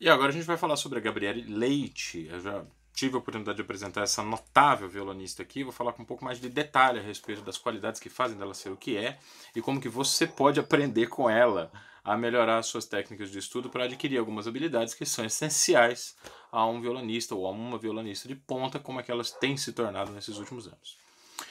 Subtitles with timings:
[0.00, 2.26] E agora a gente vai falar sobre a Gabriele Leite.
[2.30, 2.64] Eu já
[2.94, 5.62] tive a oportunidade de apresentar essa notável violonista aqui.
[5.62, 8.54] Vou falar com um pouco mais de detalhe a respeito das qualidades que fazem dela
[8.54, 9.18] ser o que é
[9.54, 11.70] e como que você pode aprender com ela
[12.02, 16.16] a melhorar suas técnicas de estudo para adquirir algumas habilidades que são essenciais
[16.50, 19.70] a um violonista ou a uma violonista de ponta, como é que elas têm se
[19.70, 20.96] tornado nesses últimos anos.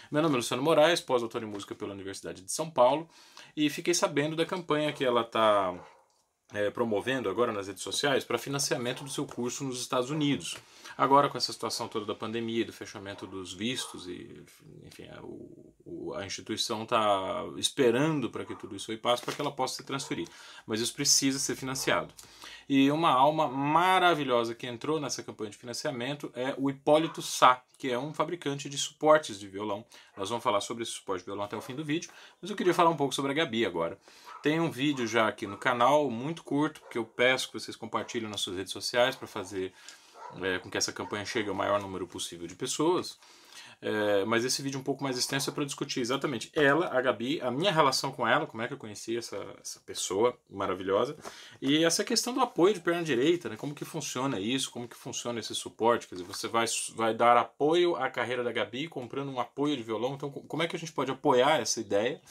[0.09, 3.07] Meu nome é Luciano Moraes, pós-doutor em música pela Universidade de São Paulo,
[3.55, 5.79] e fiquei sabendo da campanha que ela está
[6.53, 10.57] é, promovendo agora nas redes sociais para financiamento do seu curso nos Estados Unidos.
[10.97, 14.43] Agora, com essa situação toda da pandemia, do fechamento dos vistos, e
[14.85, 19.41] enfim, a, o, a instituição está esperando para que tudo isso aí passe para que
[19.41, 20.27] ela possa se transferir.
[20.65, 22.13] Mas isso precisa ser financiado.
[22.67, 27.89] E uma alma maravilhosa que entrou nessa campanha de financiamento é o Hipólito Sá, que
[27.89, 29.85] é um fabricante de suportes de violão.
[30.17, 32.11] Nós vamos falar sobre esse suporte de violão até o fim do vídeo,
[32.41, 33.97] mas eu queria falar um pouco sobre a Gabi agora.
[34.43, 38.29] Tem um vídeo já aqui no canal, muito curto, que eu peço que vocês compartilhem
[38.29, 39.73] nas suas redes sociais para fazer
[40.41, 43.17] é, com que essa campanha chegue ao maior número possível de pessoas.
[43.81, 47.39] É, mas esse vídeo um pouco mais extenso é para discutir exatamente ela, a Gabi,
[47.41, 51.15] a minha relação com ela, como é que eu conheci essa, essa pessoa maravilhosa,
[51.61, 53.55] e essa questão do apoio de perna direita, né?
[53.55, 57.37] como que funciona isso, como que funciona esse suporte, quer dizer, você vai, vai dar
[57.37, 60.79] apoio à carreira da Gabi comprando um apoio de violão, então como é que a
[60.79, 62.21] gente pode apoiar essa ideia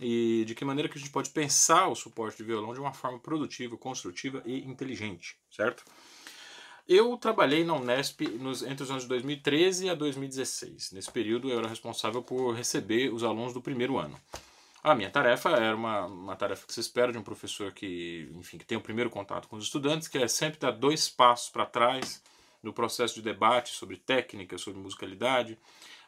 [0.00, 2.92] e de que maneira que a gente pode pensar o suporte de violão de uma
[2.92, 5.84] forma produtiva, construtiva e inteligente, certo?
[6.86, 10.92] Eu trabalhei na Unesp nos, entre os anos de 2013 a 2016.
[10.92, 14.20] Nesse período eu era responsável por receber os alunos do primeiro ano.
[14.82, 18.58] A minha tarefa era uma, uma tarefa que se espera de um professor que, enfim,
[18.58, 21.64] que tem o primeiro contato com os estudantes, que é sempre dar dois passos para
[21.64, 22.22] trás
[22.62, 25.58] no processo de debate sobre técnica, sobre musicalidade,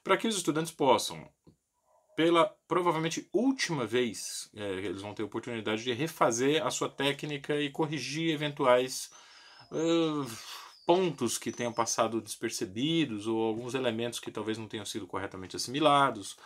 [0.04, 1.26] para que os estudantes possam,
[2.14, 7.70] pela provavelmente última vez, é, eles vão ter oportunidade de refazer a sua técnica e
[7.70, 9.10] corrigir eventuais
[9.72, 15.56] uh, pontos que tenham passado despercebidos ou alguns elementos que talvez não tenham sido corretamente
[15.56, 16.36] assimilados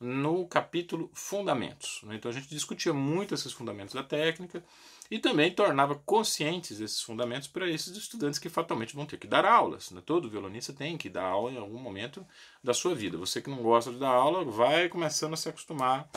[0.00, 2.00] no capítulo Fundamentos.
[2.02, 2.16] Né?
[2.16, 4.64] Então a gente discutia muito esses fundamentos da técnica
[5.10, 9.44] e também tornava conscientes esses fundamentos para esses estudantes que fatalmente vão ter que dar
[9.44, 9.92] aulas.
[9.92, 10.02] Né?
[10.04, 12.26] Todo violonista tem que dar aula em algum momento
[12.62, 13.16] da sua vida.
[13.16, 16.08] Você que não gosta de dar aula vai começando a se acostumar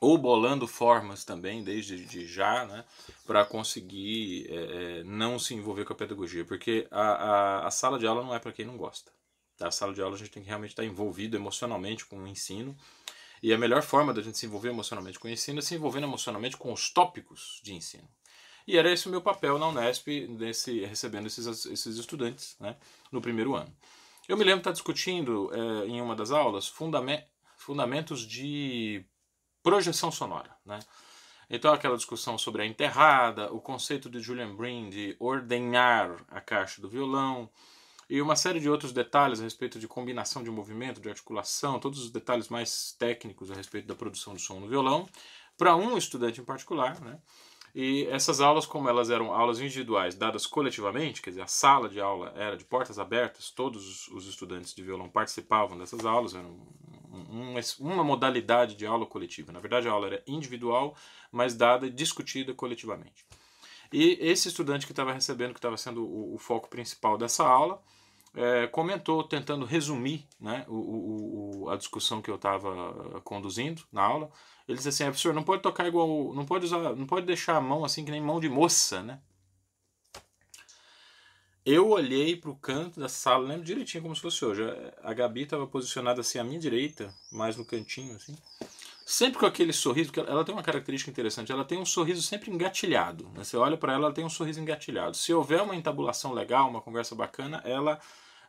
[0.00, 2.84] ou bolando formas também desde de já, né,
[3.26, 7.98] para conseguir é, é, não se envolver com a pedagogia, porque a, a, a sala
[7.98, 9.12] de aula não é para quem não gosta.
[9.58, 9.68] Tá?
[9.68, 12.74] A sala de aula a gente tem que realmente estar envolvido emocionalmente com o ensino,
[13.42, 16.04] e a melhor forma da gente se envolver emocionalmente com o ensino é se envolvendo
[16.04, 18.08] emocionalmente com os tópicos de ensino.
[18.66, 22.76] E era esse o meu papel na Unesp, nesse, recebendo esses, esses estudantes né,
[23.10, 23.74] no primeiro ano.
[24.28, 26.72] Eu me lembro de estar discutindo é, em uma das aulas
[27.56, 29.04] fundamentos de
[29.62, 30.50] projeção sonora.
[30.64, 30.78] Né?
[31.48, 36.80] Então, aquela discussão sobre a enterrada, o conceito de Julian Brin de ordenhar a caixa
[36.80, 37.50] do violão,
[38.08, 42.00] e uma série de outros detalhes a respeito de combinação de movimento, de articulação, todos
[42.00, 45.08] os detalhes mais técnicos a respeito da produção do som no violão,
[45.56, 47.00] para um estudante em particular.
[47.00, 47.18] Né?
[47.74, 52.00] E essas aulas, como elas eram aulas individuais dadas coletivamente, quer dizer, a sala de
[52.00, 56.58] aula era de portas abertas, todos os estudantes de violão participavam dessas aulas, eram
[57.78, 59.52] uma modalidade de aula coletiva.
[59.52, 60.96] Na verdade, a aula era individual,
[61.30, 63.24] mas dada e discutida coletivamente.
[63.92, 67.82] E esse estudante que estava recebendo, que estava sendo o, o, foco principal dessa aula,
[68.34, 74.30] é, comentou, tentando resumir né, o, o, a discussão que eu estava conduzindo na aula.
[74.68, 76.32] Ele disse assim: professor, não pode tocar igual.
[76.34, 76.78] Não pode usar.
[76.94, 79.20] Não pode deixar a mão assim que nem mão de moça, né?
[81.64, 84.62] Eu olhei para o canto da sala, lembro direitinho como se fosse hoje.
[85.02, 88.36] A Gabi estava posicionada assim à minha direita, mais no cantinho, assim.
[89.10, 92.48] Sempre com aquele sorriso, porque ela tem uma característica interessante, ela tem um sorriso sempre
[92.48, 93.28] engatilhado.
[93.34, 93.42] Né?
[93.42, 95.16] Você olha para ela, ela tem um sorriso engatilhado.
[95.16, 97.98] Se houver uma entabulação legal, uma conversa bacana, ela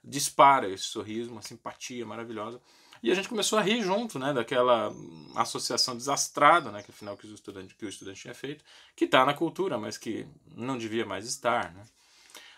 [0.04, 2.62] dispara esse sorriso, uma simpatia maravilhosa.
[3.02, 4.94] E a gente começou a rir junto, né, daquela
[5.36, 8.64] associação desastrada, né, que afinal que o estudante, que o estudante tinha feito,
[8.96, 11.84] que está na cultura, mas que não devia mais estar, né.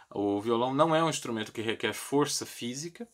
[0.10, 3.08] O violão não é um instrumento que requer força física,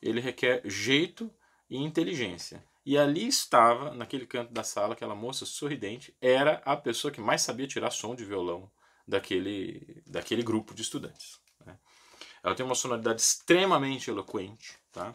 [0.00, 1.30] ele requer jeito
[1.68, 2.64] e inteligência.
[2.84, 7.42] E ali estava, naquele canto da sala, aquela moça sorridente, era a pessoa que mais
[7.42, 8.70] sabia tirar som de violão
[9.06, 11.38] daquele, daquele grupo de estudantes.
[11.64, 11.76] Né?
[12.42, 15.14] Ela tem uma sonoridade extremamente eloquente, tá?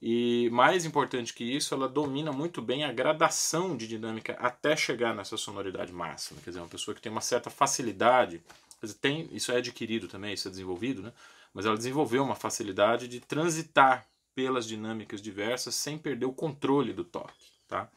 [0.00, 5.12] E mais importante que isso, ela domina muito bem a gradação de dinâmica até chegar
[5.12, 6.40] nessa sonoridade máxima.
[6.40, 8.40] Quer dizer, uma pessoa que tem uma certa facilidade
[9.00, 11.12] tem, isso é adquirido também, isso é desenvolvido, né?
[11.52, 14.06] mas ela desenvolveu uma facilidade de transitar
[14.38, 17.50] pelas dinâmicas diversas sem perder o controle do toque.
[17.66, 17.90] Tá?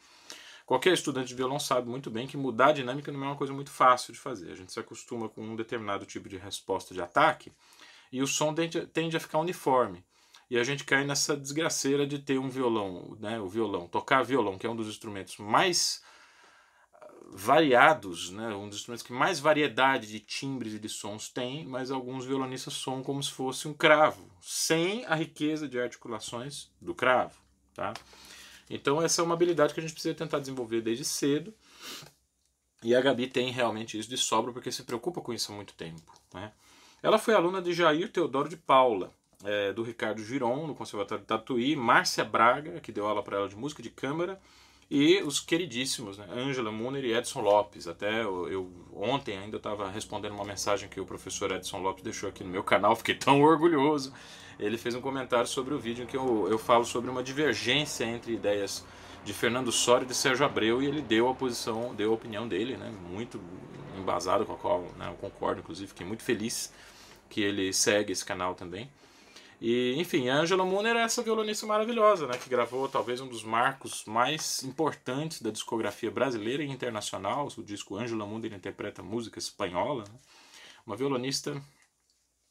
[0.66, 3.54] Qualquer estudante de violão sabe muito bem que mudar a dinâmica não é uma coisa
[3.54, 4.52] muito fácil de fazer.
[4.52, 7.52] A gente se acostuma com um determinado tipo de resposta de ataque
[8.12, 10.04] e o som tende, a ficar uniforme.
[10.50, 14.58] E a gente cai nessa desgraceira de ter um violão, né, o violão, tocar violão,
[14.58, 16.02] que é um dos instrumentos mais
[17.34, 18.50] variados, né?
[18.50, 22.74] um dos instrumentos que mais variedade de timbres e de sons tem, mas alguns violonistas
[22.74, 27.36] soam como se fosse um cravo, sem a riqueza de articulações do cravo.
[27.74, 27.94] Tá?
[28.70, 31.54] Então essa é uma habilidade que a gente precisa tentar desenvolver desde cedo,
[32.84, 35.74] e a Gabi tem realmente isso de sobra, porque se preocupa com isso há muito
[35.74, 36.12] tempo.
[36.34, 36.52] Né?
[37.02, 39.14] Ela foi aluna de Jair Teodoro de Paula,
[39.44, 43.50] é, do Ricardo Giron, no Conservatório de Tatuí, Márcia Braga, que deu aula para ela
[43.50, 44.40] de música de câmara,
[44.94, 46.28] e os queridíssimos, né?
[46.30, 47.88] Angela Muner e Edson Lopes.
[47.88, 52.28] Até eu, eu ontem ainda estava respondendo uma mensagem que o professor Edson Lopes deixou
[52.28, 54.12] aqui no meu canal, fiquei tão orgulhoso.
[54.60, 58.04] Ele fez um comentário sobre o vídeo em que eu, eu falo sobre uma divergência
[58.04, 58.86] entre ideias
[59.24, 62.46] de Fernando Soria e de Sérgio Abreu e ele deu a posição, deu a opinião
[62.46, 62.94] dele, né?
[63.10, 63.40] Muito
[63.98, 66.74] embasado com a qual né, eu concordo, inclusive, fiquei muito feliz
[67.30, 68.92] que ele segue esse canal também.
[69.62, 73.44] E, enfim, a Angela Mooner é essa violonista maravilhosa, né, que gravou talvez um dos
[73.44, 80.04] marcos mais importantes da discografia brasileira e internacional, o disco Angela Mooner interpreta música espanhola.
[80.04, 80.20] Né?
[80.84, 81.62] Uma violonista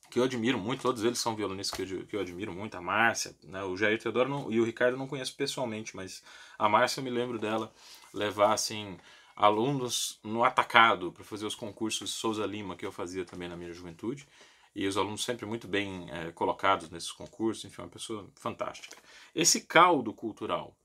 [0.08, 2.80] que eu admiro muito, todos eles são violonistas que eu, que eu admiro muito, a
[2.80, 6.22] Márcia, né, o Jair Teodoro não, e o Ricardo não conheço pessoalmente, mas
[6.56, 7.72] a Márcia eu me lembro dela
[8.14, 8.96] levar, assim,
[9.34, 13.72] alunos no atacado para fazer os concursos Souza Lima que eu fazia também na minha
[13.72, 14.28] juventude
[14.74, 18.96] e os alunos sempre muito bem é, colocados nesses concursos, enfim, uma pessoa fantástica.
[19.34, 20.76] Esse caldo cultural,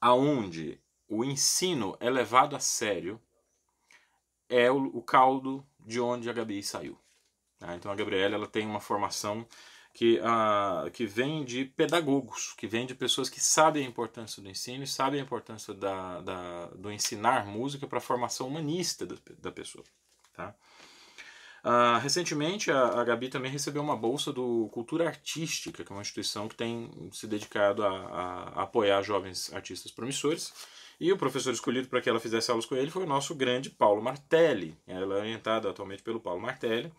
[0.00, 3.20] aonde o ensino é levado a sério,
[4.48, 6.98] é o, o caldo de onde a Gabi saiu.
[7.58, 7.74] Tá?
[7.74, 9.46] Então a Gabriela ela tem uma formação
[9.92, 14.48] que, uh, que vem de pedagogos, que vem de pessoas que sabem a importância do
[14.48, 19.16] ensino e sabem a importância da, da do ensinar música para a formação humanista da,
[19.38, 19.84] da pessoa.
[20.32, 20.54] Tá?
[21.64, 26.02] Uh, recentemente, a, a, Gabi também recebeu uma bolsa do Cultura Artística, que é uma
[26.02, 30.52] instituição que tem se dedicado a, a, apoiar jovens artistas promissores.
[30.98, 33.70] E o professor escolhido para que ela fizesse aulas com ele foi o nosso grande
[33.70, 34.76] Paulo Martelli.
[34.86, 36.92] Ela é orientada atualmente pelo Paulo Martelli.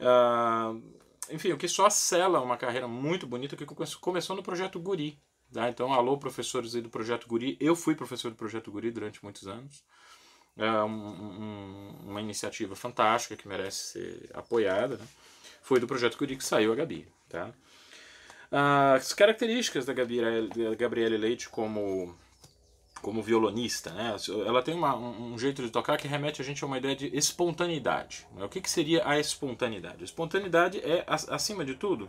[0.00, 0.82] Uh,
[1.30, 3.66] enfim, o que só sela uma carreira muito bonita que
[4.00, 5.18] começou no Projeto Guri.
[5.52, 5.68] Tá?
[5.68, 7.56] Então, alô, professores aí do Projeto Guri.
[7.60, 9.84] Eu fui professor do Projeto Guri durante muitos anos
[10.56, 14.96] é um, um, uma iniciativa fantástica que merece ser apoiada.
[14.96, 15.04] Né?
[15.62, 17.08] Foi do projeto Curi que saiu a Gabi.
[17.28, 17.52] Tá?
[18.96, 20.48] As características da Gabriele,
[20.78, 22.16] da Leite como,
[23.02, 24.14] como violonista, né?
[24.46, 27.06] ela tem uma, um jeito de tocar que remete a gente a uma ideia de
[27.16, 28.26] espontaneidade.
[28.32, 28.44] Né?
[28.44, 30.02] O que, que seria a espontaneidade?
[30.02, 32.08] A espontaneidade é, acima de tudo,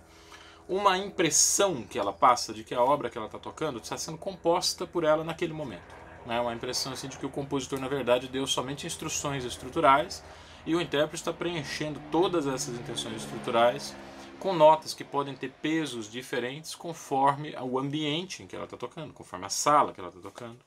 [0.70, 4.18] uma impressão que ela passa de que a obra que ela está tocando está sendo
[4.20, 8.28] composta por ela naquele momento né, uma impressão assim de que o compositor na verdade
[8.28, 10.24] deu somente instruções estruturais
[10.66, 13.96] e o intérprete está preenchendo todas essas intenções estruturais
[14.40, 19.14] com notas que podem ter pesos diferentes conforme o ambiente em que ela está tocando,
[19.14, 20.60] conforme a sala que ela está tocando,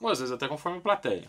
[0.00, 1.28] ou às vezes até conforme a plateia.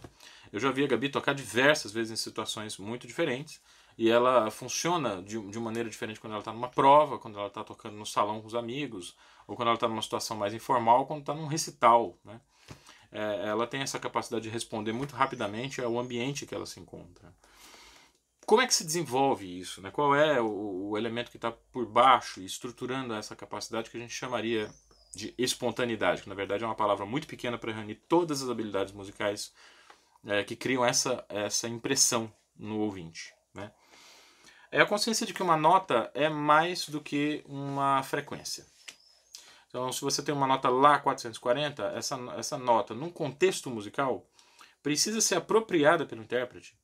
[0.51, 3.61] Eu já vi a Gabi tocar diversas vezes em situações muito diferentes
[3.97, 7.63] e ela funciona de, de maneira diferente quando ela está numa prova, quando ela está
[7.63, 9.15] tocando no salão com os amigos,
[9.47, 12.39] ou quando ela está numa situação mais informal, quando está num recital, né?
[13.17, 17.33] É, ela tem essa capacidade de responder muito rapidamente ao ambiente que ela se encontra.
[18.45, 19.81] Como é que se desenvolve isso?
[19.81, 19.89] Né?
[19.89, 24.13] Qual é o, o elemento que está por baixo estruturando essa capacidade que a gente
[24.13, 24.69] chamaria
[25.15, 28.93] de espontaneidade, que na verdade é uma palavra muito pequena para reunir todas as habilidades
[28.93, 29.51] musicais
[30.23, 33.33] é, que criam essa, essa impressão no ouvinte.
[33.51, 33.71] Né?
[34.71, 38.63] É a consciência de que uma nota é mais do que uma frequência.
[39.67, 44.25] Então, se você tem uma nota lá 440, essa, essa nota, num contexto musical,
[44.81, 46.75] precisa ser apropriada pelo intérprete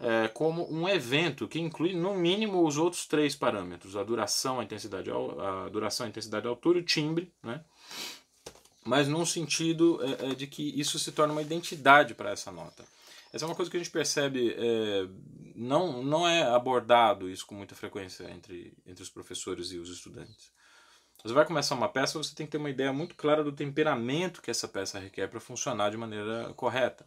[0.00, 4.64] é, como um evento que inclui, no mínimo, os outros três parâmetros: a duração, a
[4.64, 7.64] intensidade, a duração, a intensidade, a altura e o timbre, né?
[8.84, 12.84] mas num sentido é, de que isso se torna uma identidade para essa nota.
[13.32, 15.08] Essa é uma coisa que a gente percebe, é,
[15.54, 20.52] não, não é abordado isso com muita frequência entre, entre os professores e os estudantes.
[21.24, 24.42] Você vai começar uma peça, você tem que ter uma ideia muito clara do temperamento
[24.42, 27.06] que essa peça requer para funcionar de maneira correta.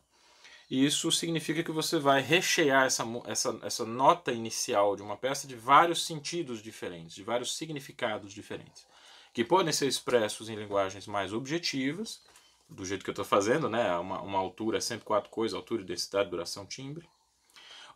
[0.72, 5.48] E isso significa que você vai rechear essa, essa, essa nota inicial de uma peça
[5.48, 8.88] de vários sentidos diferentes, de vários significados diferentes,
[9.32, 12.20] que podem ser expressos em linguagens mais objetivas,
[12.68, 13.96] do jeito que eu estou fazendo, né?
[13.98, 17.08] uma, uma altura, 104 coisas, altura, densidade, duração, timbre,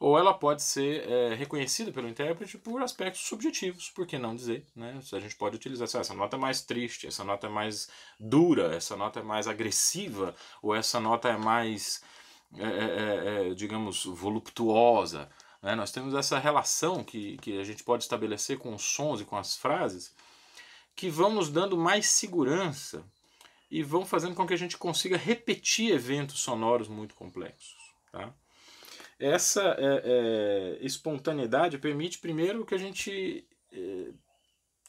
[0.01, 4.65] ou ela pode ser é, reconhecida pelo intérprete por aspectos subjetivos, por que não dizer?
[4.75, 4.99] Né?
[5.13, 7.87] A gente pode utilizar assim, essa nota é mais triste, essa nota é mais
[8.19, 12.01] dura, essa nota é mais agressiva, ou essa nota é mais,
[12.57, 15.29] é, é, é digamos, voluptuosa.
[15.61, 15.75] Né?
[15.75, 19.37] Nós temos essa relação que, que a gente pode estabelecer com os sons e com
[19.37, 20.15] as frases
[20.95, 23.05] que vão nos dando mais segurança
[23.69, 27.77] e vão fazendo com que a gente consiga repetir eventos sonoros muito complexos.
[28.11, 28.33] Tá?
[29.21, 34.07] Essa é, é, espontaneidade permite, primeiro, que a gente é,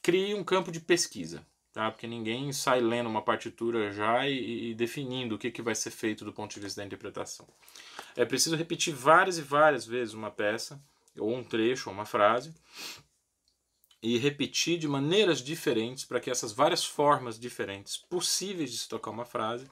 [0.01, 1.47] crie um campo de pesquisa.
[1.71, 1.91] Tá?
[1.91, 5.91] Porque ninguém sai lendo uma partitura já e, e definindo o que, que vai ser
[5.91, 7.47] feito do ponto de vista da interpretação.
[8.17, 10.83] É preciso repetir várias e várias vezes uma peça,
[11.19, 12.55] ou um trecho, ou uma frase,
[14.03, 19.11] e repetir de maneiras diferentes para que essas várias formas diferentes possíveis de se tocar
[19.11, 19.71] uma frase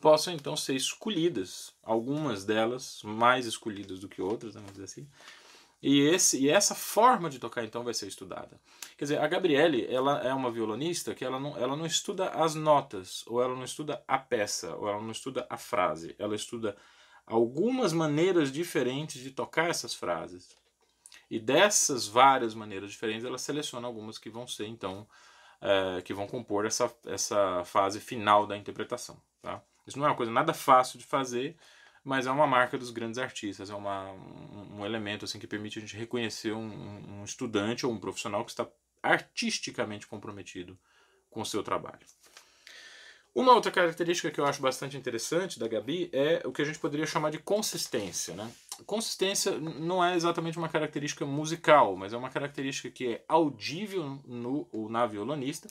[0.00, 5.08] possam então ser escolhidas, algumas delas mais escolhidas do que outras, vamos dizer assim.
[5.80, 8.60] E, esse, e essa forma de tocar então vai ser estudada.
[8.96, 12.54] Quer dizer, a Gabriele ela é uma violonista que ela não, ela não estuda as
[12.54, 16.16] notas, ou ela não estuda a peça, ou ela não estuda a frase.
[16.18, 16.76] Ela estuda
[17.24, 20.56] algumas maneiras diferentes de tocar essas frases.
[21.30, 25.06] E dessas várias maneiras diferentes, ela seleciona algumas que vão ser, então,
[25.60, 29.20] é, que vão compor essa, essa fase final da interpretação.
[29.40, 29.62] Tá?
[29.88, 31.56] Isso não é uma coisa nada fácil de fazer,
[32.04, 35.78] mas é uma marca dos grandes artistas, é uma, um, um elemento assim que permite
[35.78, 38.66] a gente reconhecer um, um estudante ou um profissional que está
[39.02, 40.78] artisticamente comprometido
[41.30, 42.06] com o seu trabalho.
[43.34, 46.78] Uma outra característica que eu acho bastante interessante da Gabi é o que a gente
[46.78, 48.34] poderia chamar de consistência.
[48.34, 48.50] Né?
[48.84, 54.66] Consistência não é exatamente uma característica musical, mas é uma característica que é audível no
[54.72, 55.68] ou na violonista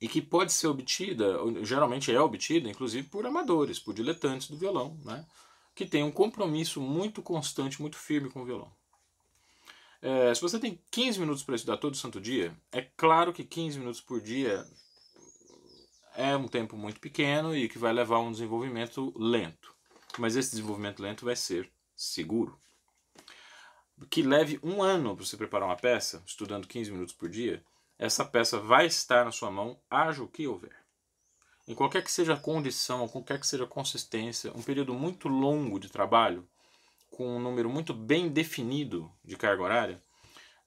[0.00, 4.98] e que pode ser obtida, geralmente é obtida, inclusive por amadores, por diletantes do violão,
[5.04, 5.24] né?
[5.74, 8.72] que tem um compromisso muito constante, muito firme com o violão.
[10.00, 13.78] É, se você tem 15 minutos para estudar todo santo dia, é claro que 15
[13.78, 14.66] minutos por dia
[16.14, 19.74] é um tempo muito pequeno e que vai levar a um desenvolvimento lento.
[20.18, 22.58] Mas esse desenvolvimento lento vai ser seguro.
[24.10, 27.62] Que leve um ano para você preparar uma peça, estudando 15 minutos por dia,
[27.98, 30.76] essa peça vai estar na sua mão, haja o que houver.
[31.66, 35.80] Em qualquer que seja a condição, qualquer que seja a consistência, um período muito longo
[35.80, 36.48] de trabalho,
[37.10, 40.02] com um número muito bem definido de carga horária,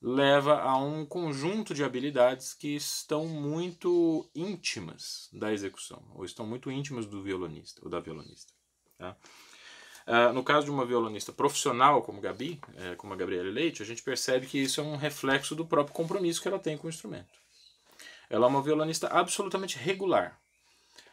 [0.02, 6.72] leva a um conjunto de habilidades que estão muito íntimas da execução, ou estão muito
[6.72, 8.54] íntimas do violonista ou da violonista.
[8.98, 9.16] Tá?
[10.10, 13.86] Uh, no caso de uma violonista profissional como Gabi, é, como a Gabriela Leite, a
[13.86, 16.90] gente percebe que isso é um reflexo do próprio compromisso que ela tem com o
[16.90, 17.30] instrumento.
[18.28, 20.42] Ela é uma violonista absolutamente regular.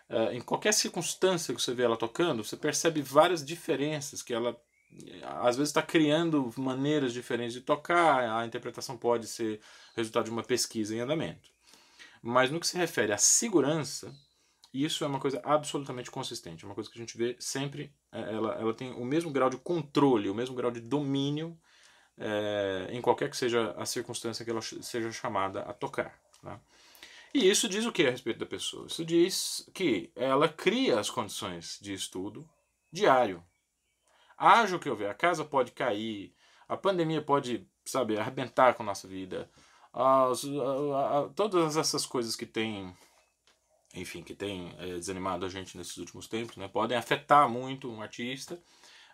[0.08, 4.58] Uh, em qualquer circunstância que você vê ela tocando, você percebe várias diferenças que ela
[5.42, 9.60] às vezes está criando maneiras diferentes de tocar, a interpretação pode ser
[9.94, 11.50] resultado de uma pesquisa em andamento.
[12.22, 14.14] Mas no que se refere à segurança,
[14.84, 18.20] isso é uma coisa absolutamente consistente, é uma coisa que a gente vê sempre, é,
[18.20, 21.58] ela, ela tem o mesmo grau de controle, o mesmo grau de domínio
[22.18, 26.18] é, em qualquer que seja a circunstância que ela seja chamada a tocar.
[26.42, 26.60] Tá?
[27.34, 28.86] E isso diz o que a respeito da pessoa?
[28.86, 32.48] Isso diz que ela cria as condições de estudo
[32.90, 33.44] diário,
[34.36, 36.34] Haja o que houver, a casa pode cair,
[36.68, 39.50] a pandemia pode, sabe, arrebentar com a nossa vida.
[39.92, 42.94] As, a, a, todas essas coisas que têm,
[43.96, 48.02] enfim, que têm é, desanimado a gente nesses últimos tempos, né, podem afetar muito um
[48.02, 48.60] artista,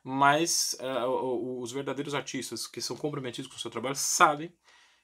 [0.02, 4.52] mas é, os verdadeiros artistas que são comprometidos com o seu trabalho sabem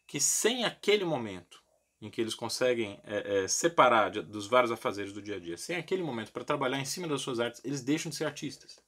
[0.06, 1.62] que sem aquele momento
[2.00, 5.56] em que eles conseguem é, é, separar de, dos vários afazeres do dia a dia,
[5.56, 8.80] sem aquele momento para trabalhar em cima das suas artes, eles deixam de ser artistas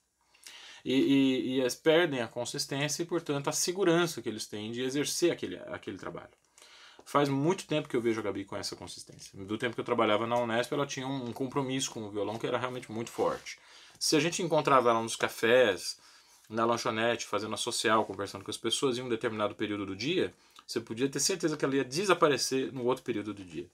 [0.85, 4.83] e, e, e eles perdem a consistência e, portanto, a segurança que eles têm de
[4.83, 6.31] exercer aquele, aquele trabalho.
[7.11, 9.37] Faz muito tempo que eu vejo a Gabi com essa consistência.
[9.45, 12.47] Do tempo que eu trabalhava na Unesp, ela tinha um compromisso com o violão que
[12.47, 13.59] era realmente muito forte.
[13.99, 15.99] Se a gente encontrava ela nos cafés,
[16.49, 20.33] na lanchonete, fazendo a social, conversando com as pessoas em um determinado período do dia,
[20.65, 23.67] você podia ter certeza que ela ia desaparecer no outro período do dia.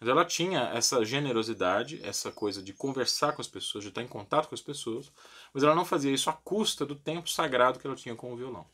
[0.00, 4.08] Mas ela tinha essa generosidade, essa coisa de conversar com as pessoas, de estar em
[4.08, 5.08] contato com as pessoas,
[5.54, 8.36] mas ela não fazia isso à custa do tempo sagrado que ela tinha com o
[8.36, 8.66] violão.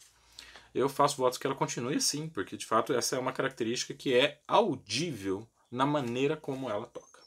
[0.79, 4.15] Eu faço votos que ela continue assim, porque de fato essa é uma característica que
[4.15, 7.19] é audível na maneira como ela toca.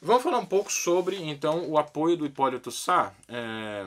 [0.00, 3.12] Vamos falar um pouco sobre então o apoio do Hipólito Sá.
[3.28, 3.86] É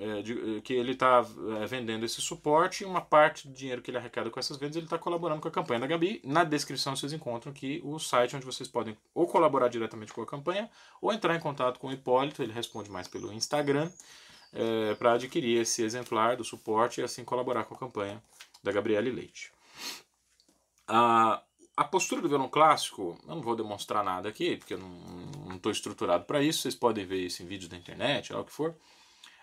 [0.00, 1.24] é, de, que ele está
[1.60, 4.76] é, vendendo esse suporte e uma parte do dinheiro que ele arrecada com essas vendas
[4.76, 6.20] ele está colaborando com a campanha da Gabi.
[6.24, 10.26] Na descrição vocês encontram aqui o site onde vocês podem ou colaborar diretamente com a
[10.26, 10.70] campanha
[11.00, 13.90] ou entrar em contato com o Hipólito, ele responde mais pelo Instagram.
[14.52, 18.22] É, para adquirir esse exemplar do suporte e assim colaborar com a campanha
[18.62, 19.52] da Gabriele Leite.
[20.86, 21.42] A,
[21.76, 25.72] a postura do violão clássico, eu não vou demonstrar nada aqui, porque eu não estou
[25.72, 28.76] estruturado para isso, vocês podem ver isso em vídeos da internet, o que for.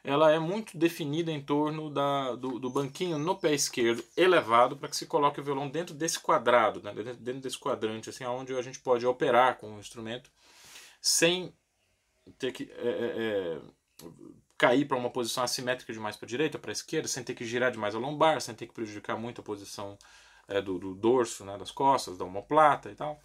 [0.01, 4.87] Ela é muito definida em torno da, do, do banquinho no pé esquerdo elevado para
[4.87, 8.61] que se coloque o violão dentro desse quadrado, né, dentro desse quadrante, assim, onde a
[8.61, 10.31] gente pode operar com o instrumento
[11.01, 11.53] sem
[12.37, 13.61] ter que é, é, é
[14.59, 17.45] cair para uma posição assimétrica demais para a direita, para a esquerda, sem ter que
[17.45, 19.97] girar demais a lombar, sem ter que prejudicar muito a posição
[20.49, 23.21] é, do, do, dorso, né, das costas, da omoplata e tal.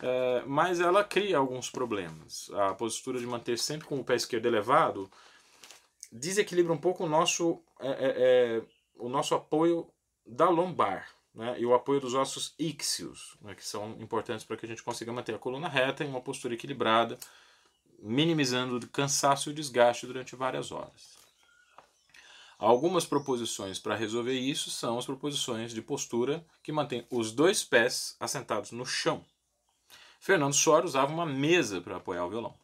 [0.00, 2.50] É, mas ela cria alguns problemas.
[2.54, 5.08] A postura de manter sempre com o pé esquerdo elevado
[6.10, 7.96] desequilibra um pouco o nosso, é, é,
[8.58, 8.62] é
[8.96, 9.88] o nosso apoio
[10.26, 14.66] da lombar né, e o apoio dos ossos íxios, né, que são importantes para que
[14.66, 17.16] a gente consiga manter a coluna reta em uma postura equilibrada
[18.00, 21.14] minimizando o cansaço e o desgaste durante várias horas.
[22.58, 28.16] Algumas proposições para resolver isso são as proposições de postura que mantém os dois pés
[28.20, 29.24] assentados no chão.
[30.20, 32.54] Fernando Sora usava uma mesa para apoiar o violão.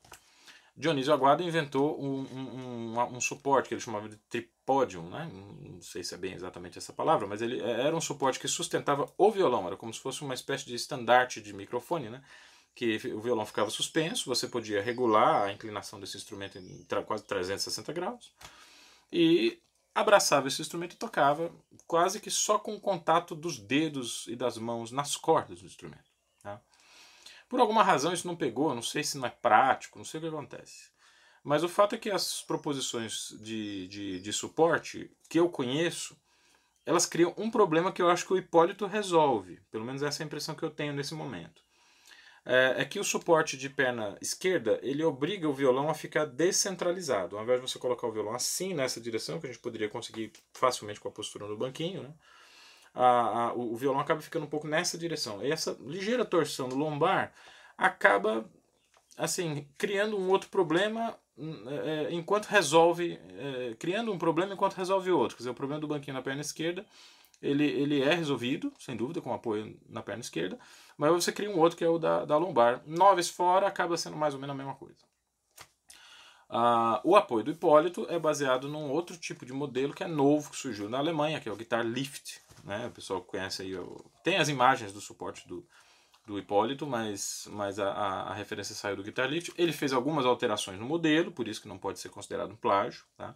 [0.77, 5.31] Dionísio Aguado inventou um, um, um, um, suporte que ele chamava de tripódium, né?
[5.33, 9.13] não sei se é bem exatamente essa palavra, mas ele era um suporte que sustentava
[9.19, 12.23] o violão, era como se fosse uma espécie de estandarte de microfone, né?
[12.75, 17.93] Que o violão ficava suspenso, você podia regular a inclinação desse instrumento em quase 360
[17.93, 18.33] graus,
[19.12, 19.61] e
[19.95, 21.53] abraçava esse instrumento e tocava
[21.87, 26.11] quase que só com o contato dos dedos e das mãos nas cordas do instrumento.
[26.43, 26.61] Tá?
[27.49, 30.23] Por alguma razão isso não pegou, não sei se não é prático, não sei o
[30.23, 30.91] que acontece.
[31.43, 36.17] Mas o fato é que as proposições de, de, de suporte que eu conheço,
[36.87, 39.59] elas criam um problema que eu acho que o Hipólito resolve.
[39.71, 41.62] Pelo menos essa é a impressão que eu tenho nesse momento
[42.44, 47.37] é, é, que o suporte de perna esquerda ele obriga o violão a ficar descentralizado.
[47.37, 50.32] Ao invés de você colocar o violão assim nessa direção, que a gente poderia conseguir
[50.54, 52.11] facilmente com a postura no banquinho, né?
[52.94, 55.44] a, a, o, violão acaba ficando um pouco nessa direção.
[55.44, 57.32] E essa ligeira torção no lombar
[57.76, 58.49] acaba
[59.16, 65.37] assim criando um outro problema é, enquanto resolve, é, criando um problema enquanto resolve outro.
[65.37, 66.85] Quer dizer, o problema do banquinho na perna esquerda
[67.42, 70.59] ele, ele é resolvido, sem dúvida, com apoio na perna esquerda,
[71.00, 72.83] mas você cria um outro que é o da, da lombar.
[72.87, 74.98] Noves fora acaba sendo mais ou menos a mesma coisa.
[76.46, 80.51] Ah, o apoio do Hipólito é baseado num outro tipo de modelo que é novo,
[80.51, 82.42] que surgiu na Alemanha, que é o Guitar Lift.
[82.64, 82.88] Né?
[82.88, 83.72] O pessoal conhece aí,
[84.22, 85.66] tem as imagens do suporte do,
[86.26, 89.52] do Hipólito, mas, mas a, a, referência saiu do Guitar Lift.
[89.56, 93.04] Ele fez algumas alterações no modelo, por isso que não pode ser considerado um plágio.
[93.16, 93.35] Tá?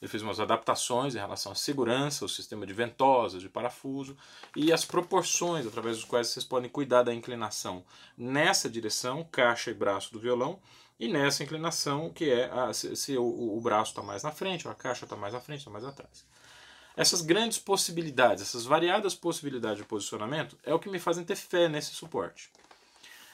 [0.00, 4.16] Ele fez umas adaptações em relação à segurança, o sistema de ventosas, de parafuso
[4.54, 7.84] e as proporções através dos quais vocês podem cuidar da inclinação
[8.16, 10.60] nessa direção, caixa e braço do violão,
[10.98, 14.66] e nessa inclinação que é a, se, se o, o braço está mais na frente,
[14.66, 16.24] ou a caixa está mais na frente, está mais atrás.
[16.96, 21.68] Essas grandes possibilidades, essas variadas possibilidades de posicionamento é o que me fazem ter fé
[21.68, 22.50] nesse suporte.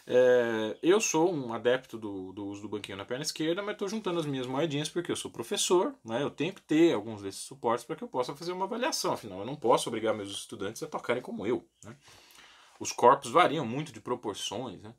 [0.04, 3.88] É, eu sou um adepto do, do, uso do banquinho na perna esquerda, mas estou
[3.88, 6.20] juntando as minhas moedinhas porque eu sou professor, né?
[6.20, 9.38] eu tenho que ter alguns desses suportes para que eu possa fazer uma avaliação, afinal
[9.38, 11.64] eu não posso obrigar meus estudantes a tocarem como eu.
[11.84, 11.94] Né?
[12.80, 14.92] Os corpos variam muito de proporções, né?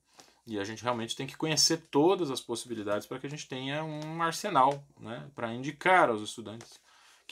[0.48, 3.84] e a gente realmente tem que conhecer todas as possibilidades para que a gente tenha
[3.84, 5.30] um arsenal né?
[5.36, 6.80] para indicar aos estudantes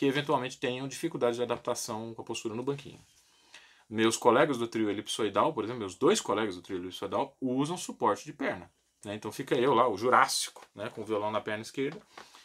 [0.02, 3.00] que eventualmente tenham dificuldade de adaptação com a postura no banquinho.
[3.88, 8.26] Meus colegas do trio elipsoidal, por exemplo, meus dois colegas do trio elipsoidal usam suporte
[8.26, 8.68] de perna.
[9.06, 9.14] Né?
[9.14, 10.90] Então fica eu lá, o Jurássico, né?
[10.90, 12.02] com o violão na perna esquerda,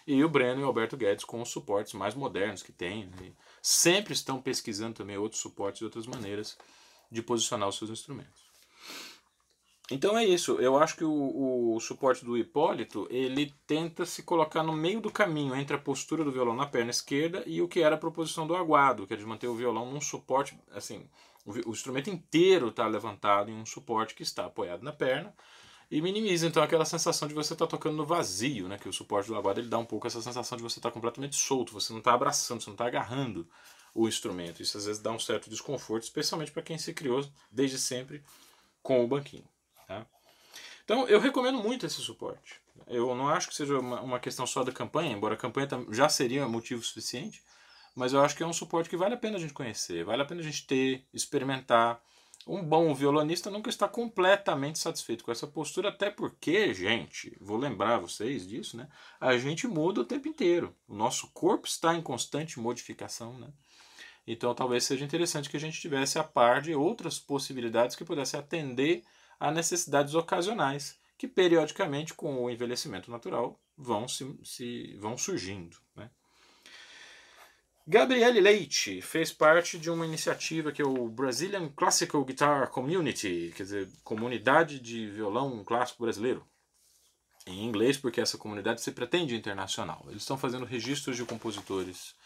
[0.07, 3.07] e o Breno e o Alberto Guedes com os suportes mais modernos que tem.
[3.07, 3.33] Né?
[3.62, 6.59] Sempre estão pesquisando também outros suportes e outras maneiras
[7.11, 8.45] de posicionar os seus instrumentos.
[9.90, 10.55] Então é isso.
[10.61, 15.12] Eu acho que o, o, suporte do Hipólito ele tenta se colocar no meio do
[15.12, 18.46] caminho entre a postura do violão na perna esquerda e o que era a proposição
[18.46, 21.09] do Aguado, que é de manter o violão num suporte, assim,
[21.44, 25.33] o, o instrumento inteiro está levantado em um suporte que está apoiado na perna
[25.88, 28.77] e minimiza então aquela sensação de você estar tá tocando no vazio, né?
[28.77, 30.94] Que o suporte do Aguado ele dá um pouco essa sensação de você estar tá
[30.94, 33.49] completamente solto, você não está abraçando, você não está agarrando
[33.94, 34.61] o instrumento.
[34.61, 38.22] Isso às vezes dá um certo desconforto, especialmente para quem se criou desde sempre
[38.83, 39.44] com o banquinho.
[39.87, 40.07] Tá?
[40.85, 42.61] Então eu recomendo muito esse suporte.
[42.87, 46.09] Eu não acho que seja uma, uma questão só da campanha, embora a campanha já
[46.09, 47.42] seria motivo suficiente,
[47.94, 50.22] mas eu acho que é um suporte que vale a pena a gente conhecer, vale
[50.22, 52.01] a pena a gente ter, experimentar.
[52.46, 57.99] Um bom violonista nunca está completamente satisfeito com essa postura, até porque, gente, vou lembrar
[57.99, 58.87] vocês disso, né?
[59.20, 60.72] A gente muda o tempo inteiro.
[60.87, 63.49] O nosso corpo está em constante modificação, né?
[64.25, 68.38] Então talvez seja interessante que a gente tivesse a par de outras possibilidades que pudessem
[68.38, 69.03] atender
[69.38, 76.11] a necessidades ocasionais que periodicamente com o envelhecimento natural vão se, se vão surgindo, né?
[77.88, 83.62] Gabriele Leite fez parte de uma iniciativa que é o Brazilian Classical Guitar Community, quer
[83.62, 86.44] dizer, comunidade de violão clássico brasileiro.
[87.46, 90.05] Em inglês, porque essa comunidade se pretende internacional.
[90.09, 92.16] Eles estão fazendo registros de compositores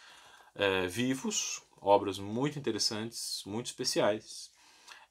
[0.55, 4.50] é, vivos, obras muito interessantes, muito especiais.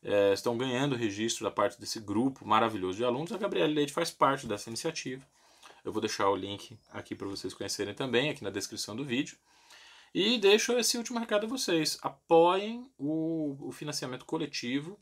[0.02, 3.32] É, estão ganhando registro da parte desse grupo maravilhoso de alunos.
[3.32, 5.26] A Gabriele Leite faz parte dessa iniciativa.
[5.84, 9.38] Eu vou deixar o link aqui para vocês conhecerem também, aqui na descrição do vídeo.
[10.14, 11.98] E deixo esse último recado a vocês.
[12.02, 15.00] Apoiem o, o financiamento coletivo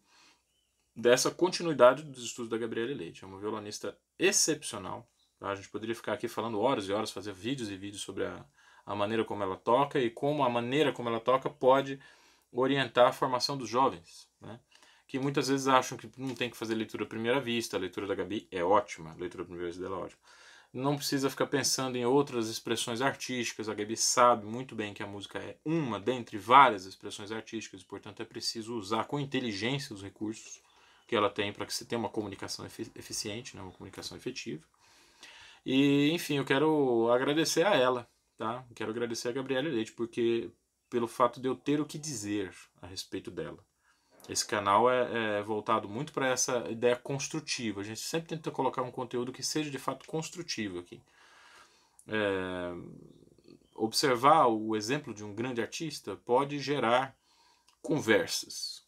[0.96, 3.24] dessa continuidade dos estudos da Gabriela Leite.
[3.24, 5.08] É uma violonista excepcional.
[5.40, 5.50] Tá?
[5.50, 8.44] A gente poderia ficar aqui falando horas e horas, fazer vídeos e vídeos sobre a,
[8.86, 12.00] a maneira como ela toca e como a maneira como ela toca pode
[12.52, 14.28] orientar a formação dos jovens.
[14.42, 14.60] Né?
[15.08, 17.78] Que muitas vezes acham que não tem que fazer leitura à primeira vista.
[17.78, 20.22] A leitura da Gabi é ótima, a leitura à primeira vista dela é ótima
[20.74, 23.70] não precisa ficar pensando em outras expressões artísticas.
[23.70, 28.22] A Gabi sabe muito bem que a música é uma dentre várias expressões artísticas, portanto
[28.22, 30.62] é preciso usar com inteligência os recursos
[31.08, 34.64] que ela tem para que você tenha uma comunicação eficiente, né, uma comunicação efetiva.
[35.66, 38.66] E, enfim, eu quero agradecer a ela, tá?
[38.76, 40.52] Quero agradecer a Gabriela Leite, porque
[40.90, 43.66] pelo fato de eu ter o que dizer a respeito dela.
[44.30, 47.82] Esse canal é, é voltado muito para essa ideia construtiva.
[47.82, 51.02] A gente sempre tenta colocar um conteúdo que seja de fato construtivo aqui.
[52.08, 52.74] É,
[53.76, 57.16] observar o exemplo de um grande artista pode gerar
[57.82, 58.84] conversas.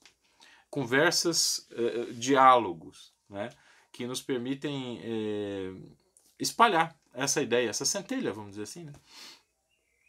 [0.70, 3.50] Conversas, é, diálogos, né,
[3.92, 5.74] que nos permitem é,
[6.38, 8.84] espalhar essa ideia, essa centelha, vamos dizer assim.
[8.84, 8.94] Né?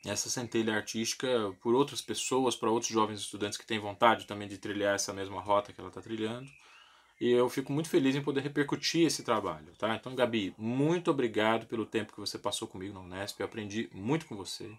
[0.05, 1.29] Essa centelha artística
[1.61, 5.41] por outras pessoas, para outros jovens estudantes que têm vontade também de trilhar essa mesma
[5.41, 6.51] rota que ela está trilhando.
[7.21, 9.95] E eu fico muito feliz em poder repercutir esse trabalho, tá?
[9.95, 14.25] Então, Gabi, muito obrigado pelo tempo que você passou comigo na Unesp, eu aprendi muito
[14.25, 14.71] com você.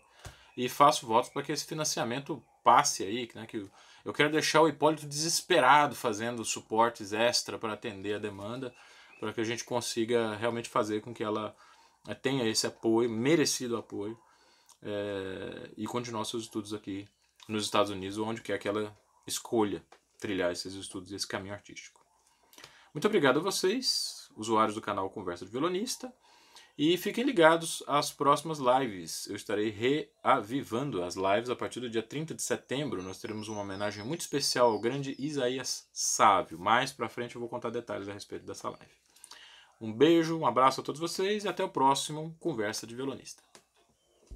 [0.58, 3.46] E faço votos para que esse financiamento passe aí, né?
[3.46, 3.70] Que
[4.04, 8.74] eu quero deixar o Hipólito desesperado fazendo suportes extra para atender a demanda,
[9.20, 11.56] para que a gente consiga realmente fazer com que ela
[12.08, 14.18] eh, tenha esse apoio, merecido apoio,
[14.84, 17.08] é, e continuar seus estudos aqui
[17.48, 19.84] nos Estados Unidos, onde quer que ela escolha
[20.20, 22.02] trilhar esses estudos e esse caminho artístico.
[22.94, 26.14] Muito obrigado a vocês, usuários do canal Conversa de Violonista,
[26.78, 29.28] e fiquem ligados às próximas lives.
[29.28, 33.04] Eu estarei reavivando as lives a partir do dia 30 de setembro.
[33.04, 36.58] Nós teremos uma homenagem muito especial ao grande Isaías Sávio.
[36.58, 38.92] Mais para frente eu vou contar detalhes a respeito dessa live.
[39.80, 43.51] Um beijo, um abraço a todos vocês e até o próximo Conversa de Violonista.